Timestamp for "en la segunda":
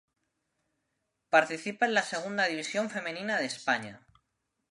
1.85-2.45